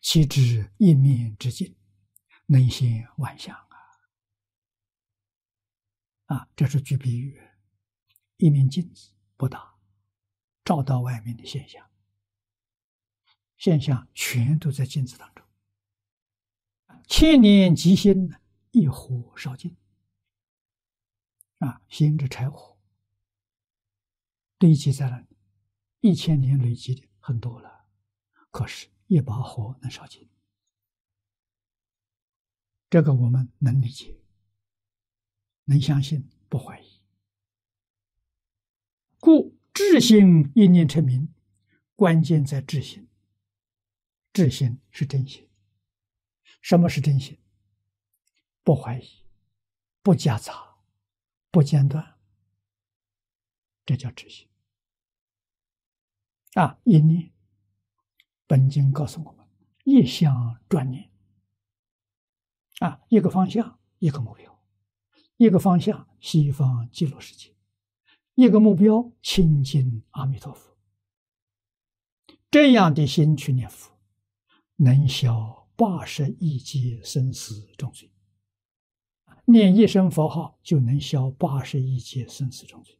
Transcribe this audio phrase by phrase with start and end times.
[0.00, 1.76] 岂知一面之境，
[2.46, 3.76] 能现万象啊！
[6.36, 7.40] 啊，这是举比喻，
[8.38, 9.78] 一面镜子不大，
[10.64, 11.90] 照到外面的现象，
[13.56, 15.46] 现象全都在镜子当中。
[17.06, 18.34] 千年积心，
[18.70, 19.76] 一火烧尽。
[21.58, 22.78] 啊，心之柴火
[24.56, 25.26] 堆积在那，
[26.00, 27.86] 一千年累积的很多了，
[28.50, 30.30] 可是，一把火能烧尽，
[32.88, 34.16] 这个我们能理解，
[35.64, 37.02] 能相信，不怀疑。
[39.18, 41.34] 故智心一念成名，
[41.96, 43.08] 关键在智心。
[44.32, 45.50] 智心是真心。
[46.62, 47.36] 什么是真心？
[48.62, 49.24] 不怀疑，
[50.02, 50.78] 不夹杂，
[51.50, 52.16] 不间断，
[53.84, 54.48] 这叫智心。
[56.54, 57.32] 啊，一念。
[58.50, 59.46] 本经告诉我们：
[59.84, 61.08] 一向专念
[62.80, 64.50] 啊，一个方向，一个目标；
[65.36, 67.52] 一个方向，西方极乐世界；
[68.34, 70.76] 一个目标，亲近阿弥陀佛。
[72.50, 73.96] 这样的心去念佛，
[74.74, 78.10] 能消八十亿劫生死重罪。
[79.44, 82.98] 念一声佛号，就能消八十亿劫生死重罪。